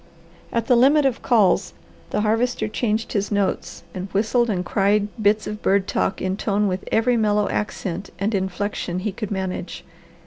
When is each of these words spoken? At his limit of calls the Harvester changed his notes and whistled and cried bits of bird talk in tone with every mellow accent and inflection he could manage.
At 0.51 0.67
his 0.67 0.75
limit 0.75 1.05
of 1.05 1.21
calls 1.21 1.75
the 2.09 2.21
Harvester 2.21 2.67
changed 2.67 3.13
his 3.13 3.31
notes 3.31 3.83
and 3.93 4.09
whistled 4.11 4.49
and 4.49 4.65
cried 4.65 5.09
bits 5.21 5.45
of 5.45 5.61
bird 5.61 5.87
talk 5.87 6.19
in 6.23 6.37
tone 6.37 6.67
with 6.67 6.83
every 6.91 7.17
mellow 7.17 7.47
accent 7.49 8.09
and 8.17 8.33
inflection 8.33 8.97
he 9.01 9.11
could 9.11 9.29
manage. 9.29 9.83